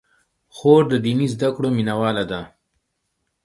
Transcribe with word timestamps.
خور 0.55 0.83
د 0.89 0.93
دیني 1.05 1.27
زدکړو 1.33 1.67
مینه 1.77 1.95
واله 1.99 2.23
ده. 2.31 2.41